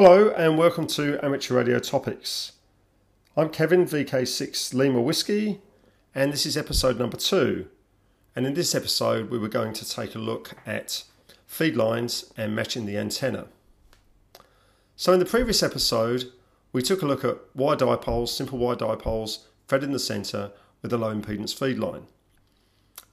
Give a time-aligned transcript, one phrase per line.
[0.00, 2.52] Hello and welcome to Amateur Radio Topics.
[3.36, 5.60] I'm Kevin, VK6 Lima Whiskey,
[6.14, 7.66] and this is episode number two.
[8.36, 11.02] And in this episode, we were going to take a look at
[11.48, 13.46] feed lines and matching the antenna.
[14.94, 16.30] So, in the previous episode,
[16.72, 20.92] we took a look at wire dipoles, simple wire dipoles, fed in the centre with
[20.92, 22.06] a low impedance feed line.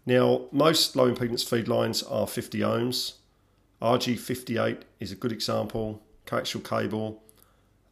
[0.05, 3.13] Now, most low impedance feed lines are 50 ohms.
[3.81, 7.23] RG58 is a good example coaxial cable,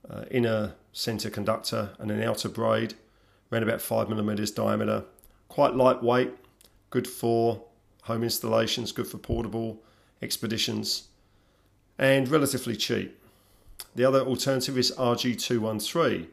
[0.09, 2.93] uh, inner center conductor, and an outer braid,
[3.51, 5.03] around about five millimeters diameter.
[5.47, 6.33] Quite lightweight,
[6.89, 7.63] good for
[8.03, 9.81] home installations, good for portable
[10.21, 11.09] expeditions,
[11.97, 13.19] and relatively cheap.
[13.95, 16.27] The other alternative is RG213.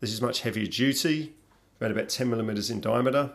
[0.00, 1.34] This is much heavier duty,
[1.80, 3.32] around about 10 millimeters in diameter,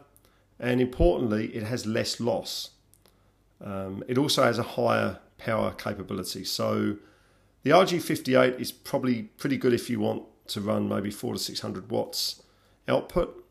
[0.59, 2.71] and importantly, it has less loss.
[3.63, 6.43] Um, it also has a higher power capability.
[6.43, 6.97] So
[7.67, 11.91] the RG58 is probably pretty good if you want to run maybe 4 to 600
[11.91, 12.41] watts
[12.87, 13.45] output.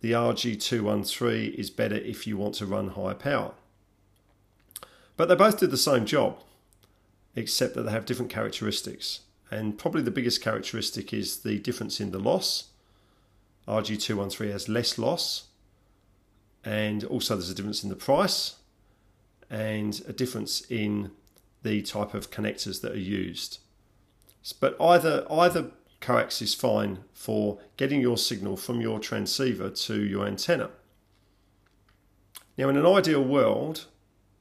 [0.00, 3.52] The RG213 is better if you want to run higher power.
[5.18, 6.38] But they both do the same job,
[7.36, 9.20] except that they have different characteristics.
[9.50, 12.70] And probably the biggest characteristic is the difference in the loss.
[13.68, 15.48] RG213 has less loss,
[16.64, 18.54] and also there's a difference in the price,
[19.50, 21.10] and a difference in
[21.62, 23.58] the type of connectors that are used.
[24.60, 30.26] But either either coax is fine for getting your signal from your transceiver to your
[30.26, 30.70] antenna.
[32.56, 33.86] Now, in an ideal world,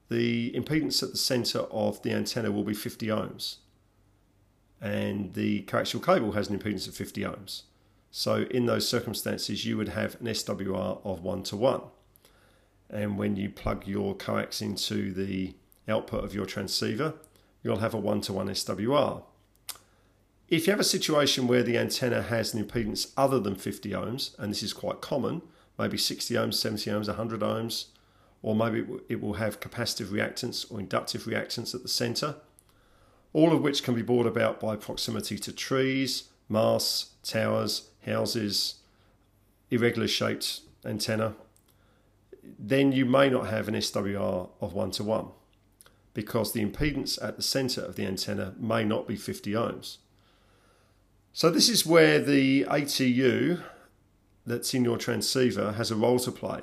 [0.09, 3.57] the impedance at the center of the antenna will be 50 ohms,
[4.81, 7.63] and the coaxial cable has an impedance of 50 ohms.
[8.11, 11.81] So, in those circumstances, you would have an SWR of 1 to 1.
[12.89, 15.53] And when you plug your coax into the
[15.89, 17.15] output of your transceiver,
[17.63, 19.23] you'll have a one-to-one SWR.
[20.47, 24.37] If you have a situation where the antenna has an impedance other than 50 ohms,
[24.39, 25.41] and this is quite common,
[25.77, 27.85] maybe 60 ohms, 70 ohms, 100 ohms,
[28.41, 32.35] or maybe it will have capacitive reactance or inductive reactance at the center,
[33.33, 38.75] all of which can be brought about by proximity to trees, masts, towers, houses,
[39.69, 41.35] irregular shaped antenna,
[42.57, 45.27] then you may not have an SWR of 1 to 1
[46.13, 49.97] because the impedance at the center of the antenna may not be 50 ohms.
[51.33, 53.61] So this is where the ATU
[54.45, 56.61] that's in your transceiver has a role to play.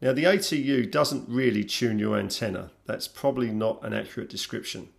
[0.00, 2.70] Now the ATU doesn't really tune your antenna.
[2.86, 4.90] That's probably not an accurate description.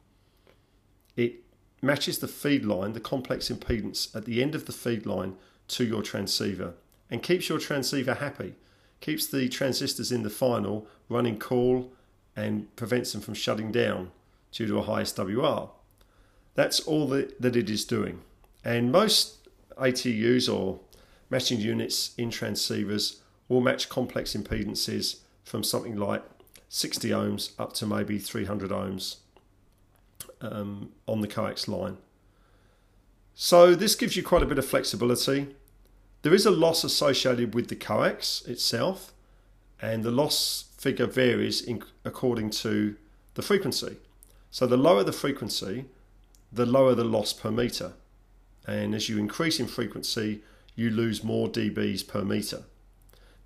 [1.16, 1.44] It
[1.82, 5.36] matches the feed line, the complex impedance at the end of the feed line
[5.70, 6.74] to your transceiver
[7.10, 8.56] and keeps your transceiver happy,
[9.00, 11.94] keeps the transistors in the final running cool
[12.40, 14.12] and prevents them from shutting down
[14.52, 15.70] due to a high SWR.
[16.56, 18.22] That's all that, that it is doing.
[18.64, 20.80] And most ATUs or
[21.30, 23.18] matching units in transceivers
[23.48, 26.24] will match complex impedances from something like
[26.70, 29.18] 60 ohms up to maybe 300 ohms
[30.42, 31.98] um, on the coax line.
[33.34, 35.56] So this gives you quite a bit of flexibility.
[36.22, 39.14] There is a loss associated with the coax itself,
[39.82, 42.96] and the loss figure varies in, according to
[43.36, 43.98] the frequency.
[44.52, 45.86] So the lower the frequency,
[46.52, 47.94] the lower the loss per meter.
[48.68, 50.42] And as you increase in frequency,
[50.76, 52.64] you lose more dBs per meter.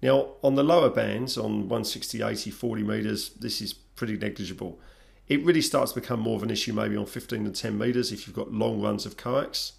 [0.02, 4.80] Now, on the lower bands, on 160, 80, 40 meters, this is pretty negligible.
[5.28, 8.12] It really starts to become more of an issue maybe on 15 to 10 meters
[8.12, 9.74] if you've got long runs of coax.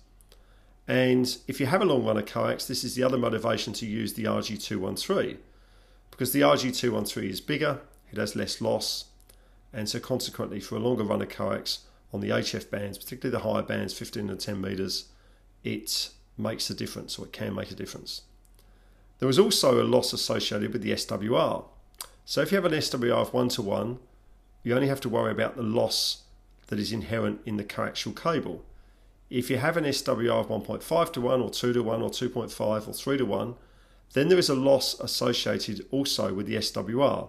[0.89, 3.87] And if you have a long run of coax, this is the other motivation to
[3.87, 5.37] use the RG213
[6.15, 7.81] because the RG213 is bigger,
[8.13, 9.07] it has less loss,
[9.73, 11.81] and so consequently for a longer run of coax
[12.13, 15.09] on the HF bands, particularly the higher bands, 15 and 10 meters,
[15.65, 18.23] it makes a difference or it can make a difference.
[19.19, 21.65] There is also a loss associated with the SWR.
[22.25, 23.99] So if you have an SWR of 1 to 1,
[24.63, 26.23] you only have to worry about the loss
[26.69, 28.65] that is inherent in the coaxial cable.
[29.31, 32.89] If you have an SWR of 1.5 to 1 or 2 to 1 or 2.5
[32.89, 33.55] or 3 to 1,
[34.13, 37.29] then there is a loss associated also with the SWR,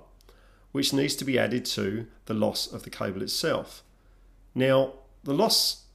[0.72, 3.84] which needs to be added to the loss of the cable itself.
[4.54, 4.94] Now,
[5.24, 5.86] the loss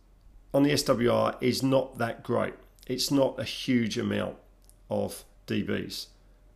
[0.53, 2.55] on the SWR is not that great.
[2.87, 4.37] It's not a huge amount
[4.91, 6.07] of dBs,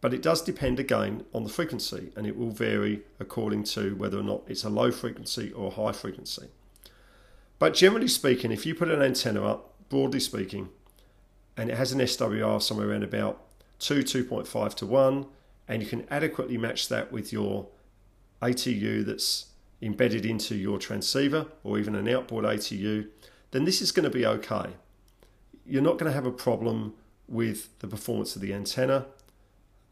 [0.01, 4.19] but it does depend again on the frequency and it will vary according to whether
[4.19, 6.49] or not it's a low frequency or a high frequency.
[7.59, 10.71] But generally speaking, if you put an antenna up, broadly speaking,
[11.57, 13.41] and it has an SWR somewhere around about
[13.79, 15.27] 2, 2.5 to 1,
[15.69, 17.69] and you can adequately match that with your
[18.43, 19.47] ATU that's
[19.81, 23.09] embedded into your transceiver or even an outboard ATU,
[23.51, 24.71] then this is going to be okay.
[25.67, 26.95] You're not going to have a problem
[27.29, 29.07] with the performance of the antenna.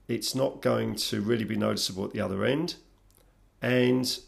[0.09, 2.77] It's not going to really be noticeable at the other end.
[3.61, 4.19] And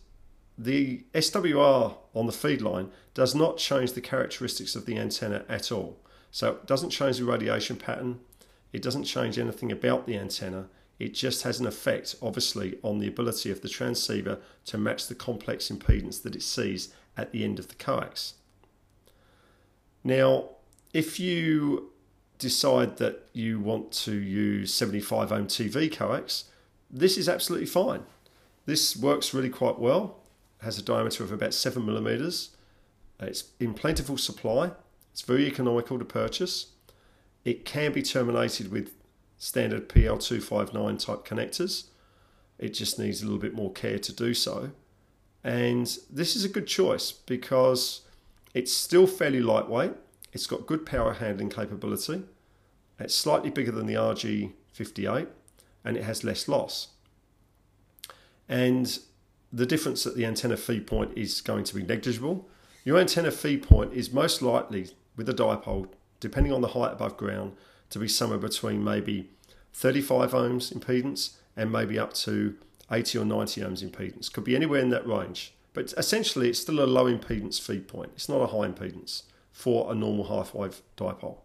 [0.56, 5.72] the SWR on the feed line does not change the characteristics of the antenna at
[5.72, 5.98] all.
[6.30, 8.20] So it doesn't change the radiation pattern.
[8.74, 10.66] It doesn't change anything about the antenna.
[10.98, 15.14] It just has an effect, obviously, on the ability of the transceiver to match the
[15.14, 18.34] complex impedance that it sees at the end of the coax.
[20.02, 20.50] Now,
[20.92, 21.92] if you
[22.40, 26.46] decide that you want to use 75 ohm TV coax,
[26.90, 28.02] this is absolutely fine.
[28.66, 30.18] This works really quite well,
[30.60, 32.56] It has a diameter of about 7 millimeters.
[33.20, 34.72] It's in plentiful supply,
[35.12, 36.73] it's very economical to purchase.
[37.44, 38.92] It can be terminated with
[39.38, 41.86] standard PL259 type connectors.
[42.58, 44.70] It just needs a little bit more care to do so.
[45.42, 48.00] And this is a good choice because
[48.54, 49.92] it's still fairly lightweight.
[50.32, 52.22] It's got good power handling capability.
[52.98, 55.26] It's slightly bigger than the RG58
[55.84, 56.88] and it has less loss.
[58.48, 58.98] And
[59.52, 62.48] the difference at the antenna feed point is going to be negligible.
[62.84, 65.88] Your antenna feed point is most likely with a dipole,
[66.24, 67.52] depending on the height above ground,
[67.90, 69.28] to be somewhere between maybe
[69.74, 72.56] 35 ohms impedance and maybe up to
[72.90, 74.32] 80 or 90 ohms impedance.
[74.32, 75.52] Could be anywhere in that range.
[75.74, 78.12] But essentially, it's still a low impedance feed point.
[78.14, 81.40] It's not a high impedance for a normal half wave dipole.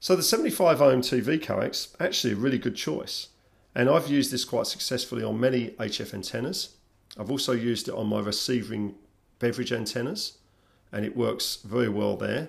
[0.00, 3.28] So the 75 ohm TV coax, actually a really good choice.
[3.74, 6.76] And I've used this quite successfully on many HF antennas.
[7.20, 8.94] I've also used it on my receiving
[9.38, 10.38] beverage antennas
[10.90, 12.48] and it works very well there.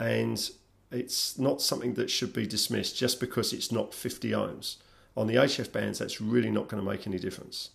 [0.00, 0.50] And
[0.90, 4.76] it's not something that should be dismissed just because it's not 50 ohms.
[5.16, 7.70] On the HF bands, that's really not going to make any difference.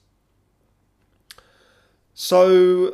[2.13, 2.93] So,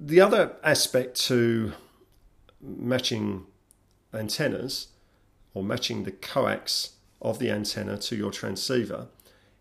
[0.00, 1.72] the other aspect to
[2.60, 3.46] matching
[4.12, 4.88] antennas
[5.54, 6.90] or matching the coax
[7.22, 9.08] of the antenna to your transceiver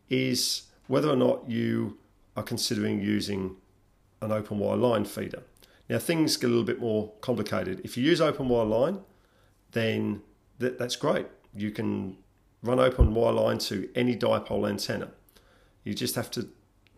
[0.10, 1.98] is whether or not you
[2.36, 3.56] are considering using
[4.22, 5.44] an open wire line feeder.
[5.90, 7.82] Now, things get a little bit more complicated.
[7.84, 9.00] If you use open wire line,
[9.72, 10.22] then
[10.60, 11.28] that, that's great.
[11.56, 12.18] You can
[12.62, 15.12] run open wire line to any dipole antenna.
[15.84, 16.50] You just have to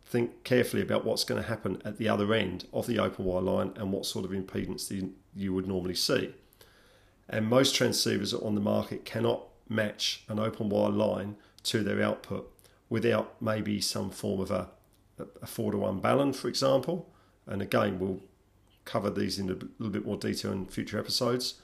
[0.05, 3.41] think carefully about what's going to happen at the other end of the open wire
[3.41, 6.33] line and what sort of impedance you, you would normally see.
[7.29, 12.51] And most transceivers on the market cannot match an open wire line to their output
[12.89, 14.67] without maybe some form of a,
[15.43, 17.13] a 4 to 1 balun, for example.
[17.45, 18.21] And again, we'll
[18.89, 21.55] cover these in a little bit more detail in future episodes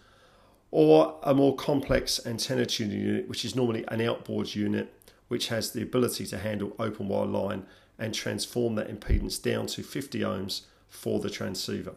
[0.72, 4.94] or a more complex antenna tuning unit, which is normally an outboard unit,
[5.28, 7.66] which has the ability to handle open wire line
[7.98, 11.96] and transform that impedance down to 50 ohms for the transceiver.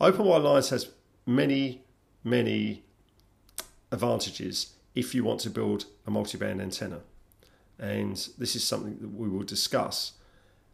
[0.00, 0.90] Open wire lines has
[1.26, 1.82] many,
[2.22, 2.84] many
[3.90, 7.00] advantages if you want to build a multiband antenna.
[7.78, 10.12] And this is something that we will discuss.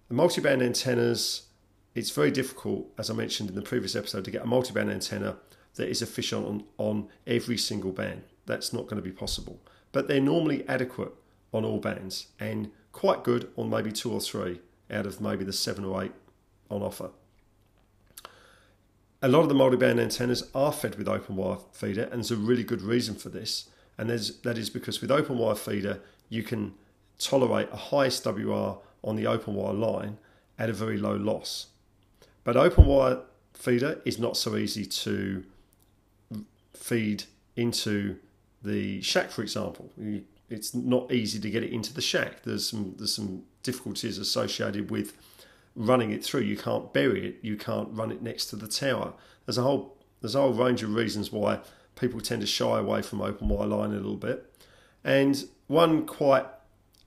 [0.08, 1.45] The multiband antennas,
[1.96, 5.38] it's very difficult, as I mentioned in the previous episode, to get a multiband antenna
[5.76, 8.22] that is efficient on, on every single band.
[8.44, 9.58] That's not going to be possible.
[9.92, 11.12] But they're normally adequate
[11.54, 14.60] on all bands and quite good on maybe two or three
[14.90, 16.12] out of maybe the seven or eight
[16.70, 17.10] on offer.
[19.22, 22.36] A lot of the multi-band antennas are fed with open wire feeder, and there's a
[22.36, 23.70] really good reason for this.
[23.96, 26.74] And that is because with open wire feeder, you can
[27.18, 30.18] tolerate a high SWR on the open wire line
[30.58, 31.68] at a very low loss.
[32.46, 33.18] But open wire
[33.54, 35.42] feeder is not so easy to
[36.74, 37.24] feed
[37.56, 38.18] into
[38.62, 39.90] the shack, for example.
[40.48, 42.44] It's not easy to get it into the shack.
[42.44, 45.14] There's some there's some difficulties associated with
[45.74, 46.42] running it through.
[46.42, 47.38] You can't bury it.
[47.42, 49.14] You can't run it next to the tower.
[49.44, 51.58] There's a whole there's a whole range of reasons why
[51.96, 54.54] people tend to shy away from open wire line a little bit.
[55.02, 56.46] And one quite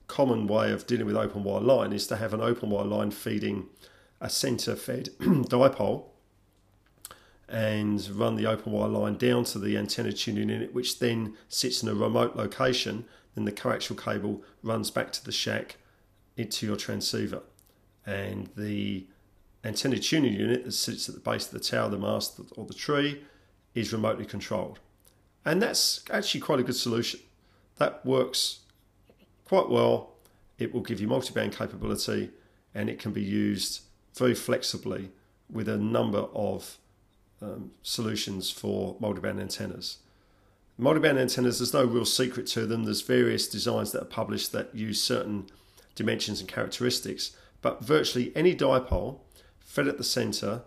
[0.06, 3.10] common way of dealing with open wire line is to have an open wire line
[3.10, 3.70] feeding
[4.20, 6.04] a center fed dipole
[7.48, 11.82] and run the open wire line down to the antenna tuning unit, which then sits
[11.82, 13.04] in a remote location.
[13.34, 15.76] Then the coaxial cable runs back to the shack
[16.36, 17.42] into your transceiver.
[18.06, 19.06] And the
[19.64, 22.74] antenna tuning unit that sits at the base of the tower, the mast, or the
[22.74, 23.22] tree
[23.74, 24.78] is remotely controlled.
[25.44, 27.20] And that's actually quite a good solution.
[27.78, 28.60] That works
[29.44, 30.12] quite well.
[30.58, 32.30] It will give you multiband capability
[32.74, 33.80] and it can be used
[34.16, 35.10] very flexibly
[35.50, 36.78] with a number of
[37.42, 39.98] um, solutions for multiband antennas.
[40.78, 42.84] Multiband antennas, there's no real secret to them.
[42.84, 45.46] There's various designs that are published that use certain
[45.94, 49.20] dimensions and characteristics, but virtually any dipole
[49.58, 50.62] fed at the center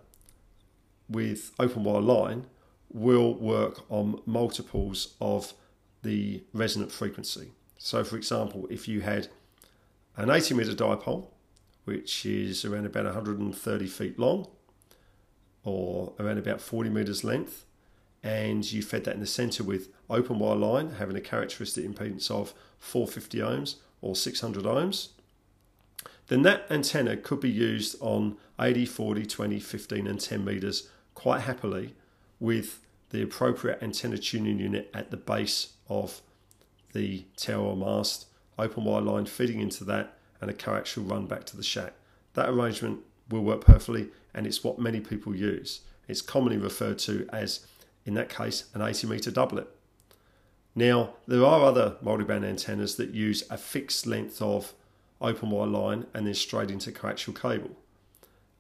[1.10, 2.46] with open wire line
[2.92, 5.54] will work on multiples of
[6.04, 7.52] the resonant frequency.
[7.78, 9.28] So, for example, if you had
[10.16, 11.28] an 80 meter dipole,
[11.86, 14.48] which is around about 130 feet long
[15.64, 17.66] or around about 40 meters length,
[18.22, 22.32] and you fed that in the center with open wire line having a characteristic impedance
[22.32, 25.10] of 450 ohms or 600 ohms,
[26.28, 31.42] then that antenna could be used on 80, 40, 20, 15, and 10 meters quite
[31.42, 31.96] happily
[32.40, 36.22] with the appropriate antenna tuning unit at the base of
[36.94, 41.58] the tower mast, open wire line feeding into that, and a coaxial run back to
[41.58, 41.94] the shack.
[42.34, 45.82] That arrangement will work perfectly, and it's what many people use.
[46.08, 47.66] It's commonly referred to as,
[48.06, 49.68] in that case, an 80 meter doublet.
[50.76, 54.74] Now, there are other multiband antennas that use a fixed length of
[55.22, 57.72] open wire line and then straight into coaxial cable.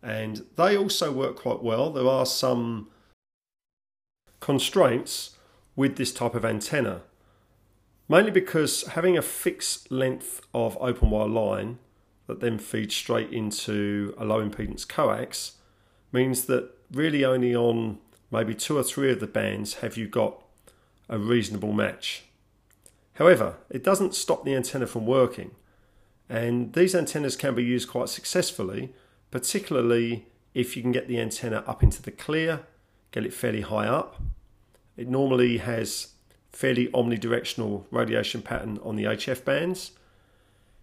[0.01, 1.89] And they also work quite well.
[1.89, 2.89] There are some
[4.39, 5.31] constraints
[5.75, 7.01] with this type of antenna,
[8.07, 11.79] mainly because having a fixed length of open wire line
[12.27, 15.53] that then feeds straight into a low impedance coax
[16.11, 17.97] means that really only on
[18.31, 20.41] maybe two or three of the bands have you got
[21.09, 22.23] a reasonable match.
[23.13, 25.51] However, it doesn't stop the antenna from working
[26.29, 28.93] and these antennas can be used quite successfully,
[29.29, 32.61] particularly if you can get the antenna up into the clear,
[33.11, 34.21] get it fairly high up.
[34.95, 36.12] It normally has
[36.53, 39.91] fairly omnidirectional radiation pattern on the HF bands.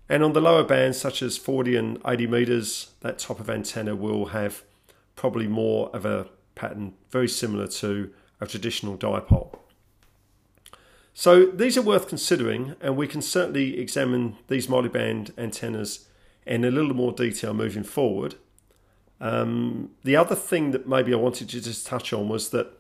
[0.09, 3.95] And on the lower bands, such as 40 and 80 meters, that type of antenna
[3.95, 4.65] will have
[5.15, 9.57] probably more of a pattern very similar to a traditional dipole.
[11.15, 16.09] So these are worth considering, and we can certainly examine these multiband antennas
[16.47, 18.35] in a little more detail moving forward.
[19.21, 22.73] Um, the other thing that maybe I wanted to just touch on was that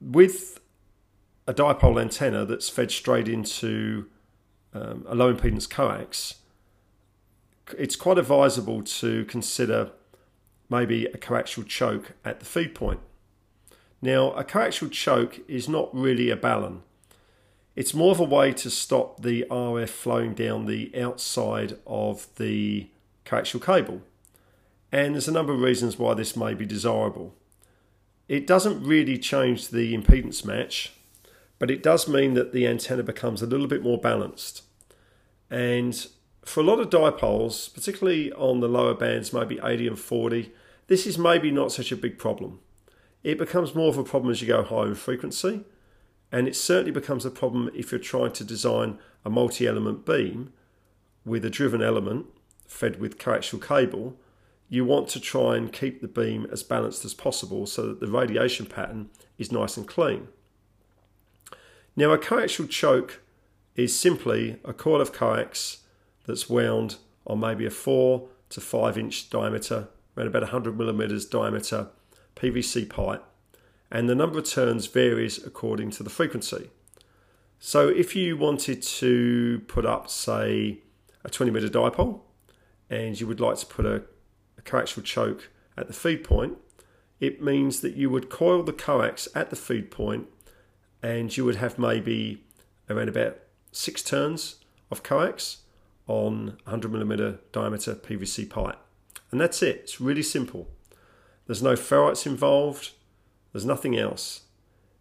[0.00, 0.58] with
[1.46, 4.06] a dipole antenna that's fed straight into
[4.74, 6.36] um, a low impedance coax,
[7.78, 9.90] it's quite advisable to consider
[10.68, 13.00] maybe a coaxial choke at the feed point.
[14.00, 16.80] Now, a coaxial choke is not really a balun.
[17.74, 22.88] It's more of a way to stop the RF flowing down the outside of the
[23.24, 24.02] coaxial cable.
[24.90, 27.34] And there's a number of reasons why this may be desirable.
[28.28, 30.92] It doesn't really change the impedance match,
[31.62, 34.64] but it does mean that the antenna becomes a little bit more balanced.
[35.48, 36.08] And
[36.44, 40.52] for a lot of dipoles, particularly on the lower bands, maybe 80 and 40,
[40.88, 42.58] this is maybe not such a big problem.
[43.22, 45.64] It becomes more of a problem as you go higher in frequency
[46.32, 50.52] and it certainly becomes a problem if you're trying to design a multi element beam
[51.24, 52.26] with a driven element
[52.66, 54.16] fed with coaxial cable.
[54.68, 58.08] You want to try and keep the beam as balanced as possible so that the
[58.08, 60.26] radiation pattern is nice and clean.
[61.96, 63.22] Now, a coaxial choke
[63.76, 65.78] is simply a coil of coax
[66.26, 66.96] that's wound
[67.26, 71.88] on maybe a 4 to 5 inch diameter, around about 100 millimeters diameter
[72.36, 73.24] PVC pipe
[73.92, 76.70] and the number of turns varies according to the frequency.
[77.60, 80.78] So if you wanted to put up, say,
[81.22, 82.20] a 20 meter dipole,
[82.88, 84.02] and you would like to put a,
[84.56, 86.56] a coaxial choke at the feed point,
[87.20, 90.26] it means that you would coil the coax at the feed point
[91.02, 92.44] and you would have maybe
[92.88, 93.38] around about
[93.72, 94.56] six turns
[94.90, 95.58] of coax
[96.06, 98.78] on 100 millimeter diameter PVC pipe.
[99.30, 100.68] And that's it, it's really simple.
[101.46, 102.90] There's no ferrites involved,
[103.52, 104.42] there's nothing else.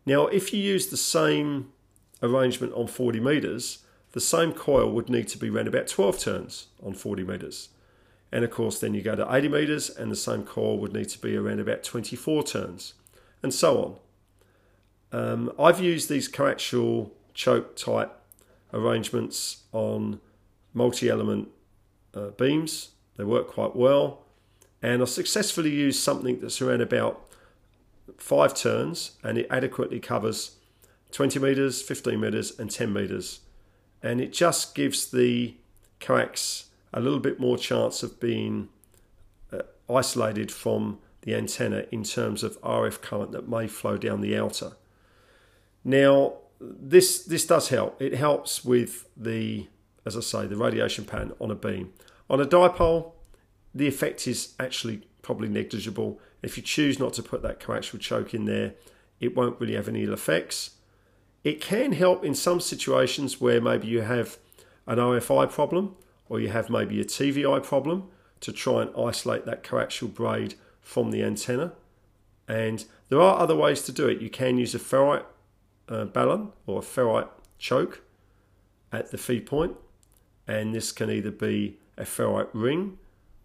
[0.06, 1.72] Now, if you use the same
[2.24, 3.80] arrangement on 40 metres,
[4.14, 7.70] the same coil would need to be around about 12 turns on 40 metres.
[8.32, 11.10] And of course, then you go to 80 metres and the same coil would need
[11.10, 12.94] to be around about 24 turns,
[13.44, 13.96] and so on.
[15.12, 18.18] Um, I've used these coaxial choke type
[18.74, 20.20] arrangements on
[20.74, 21.50] multi element
[22.14, 24.26] uh, beams, they work quite well.
[24.82, 27.30] And I successfully used something that's around about
[28.18, 30.58] five turns and it adequately covers
[31.12, 33.42] 20 meters, 15 meters, and 10 meters.
[34.02, 35.56] And it just gives the
[36.00, 38.70] coax a little bit more chance of being
[39.54, 44.36] uh, isolated from the antenna in terms of RF current that may flow down the
[44.36, 44.72] outer.
[45.84, 48.02] Now, this this does help.
[48.02, 49.68] It helps with the,
[50.06, 51.94] as I say, the radiation pattern on a beam.
[52.30, 53.14] On a dipole,
[53.74, 56.20] the effect is actually probably negligible.
[56.42, 58.74] If you choose not to put that coaxial choke in there,
[59.20, 60.72] it won't really have any ill effects.
[61.44, 64.38] It can help in some situations where maybe you have
[64.86, 65.96] an RFI problem
[66.30, 68.10] or you have maybe a TVI problem
[68.42, 71.74] to try and isolate that coaxial braid from the antenna.
[72.48, 74.22] And there are other ways to do it.
[74.22, 75.26] You can use a ferrite
[75.92, 77.30] uh, balun or a ferrite
[77.60, 78.02] choke
[78.92, 79.76] at the feed point,
[80.48, 82.98] and this can either be a ferrite ring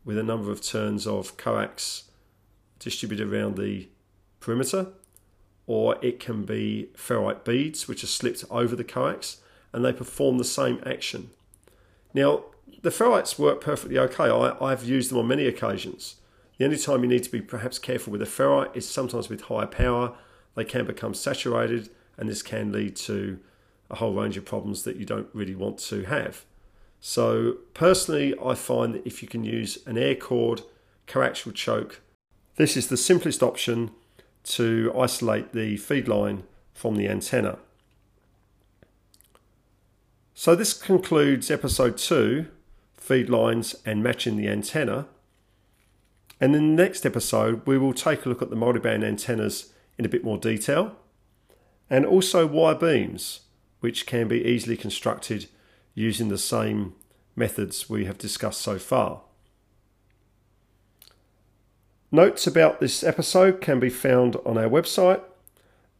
[0.04, 2.04] with a number of turns of coax
[2.78, 3.88] distributed around the
[4.40, 4.86] perimeter,
[5.66, 9.38] or it can be ferrite beads which are slipped over the coax
[9.72, 11.30] and they perform the same action.
[12.14, 12.44] Now,
[12.82, 14.30] the ferrites work perfectly okay.
[14.30, 16.16] I, I've used them on many occasions.
[16.56, 19.42] The only time you need to be perhaps careful with a ferrite is sometimes with
[19.42, 20.14] high power.
[20.54, 23.38] They can become saturated, and this can lead to
[23.90, 26.44] a whole range of problems that you don't really want to have.
[27.00, 30.62] So, personally, I find that if you can use an air cord
[31.06, 32.00] coaxial choke,
[32.56, 33.90] this is the simplest option
[34.44, 37.58] to isolate the feed line from the antenna.
[40.34, 42.48] So, this concludes episode two
[42.96, 45.06] feed lines and matching the antenna.
[46.40, 50.04] And in the next episode, we will take a look at the multiband antennas in
[50.04, 50.96] a bit more detail
[51.88, 53.40] and also wire beams,
[53.80, 55.46] which can be easily constructed
[55.94, 56.94] using the same
[57.34, 59.22] methods we have discussed so far.
[62.10, 65.22] Notes about this episode can be found on our website,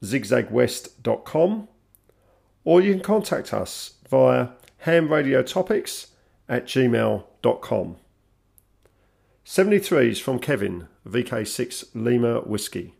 [0.02, 1.68] zigzagwest.com,
[2.64, 4.48] or you can contact us via
[4.84, 6.08] hamradiotopics
[6.48, 7.96] at gmail.com.
[9.44, 12.95] 73 is from Kevin, VK6 Lima Whiskey.